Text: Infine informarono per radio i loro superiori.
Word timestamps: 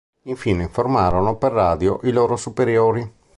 Infine 0.23 0.63
informarono 0.63 1.37
per 1.37 1.51
radio 1.51 1.99
i 2.05 2.11
loro 2.11 2.35
superiori. 2.35 3.07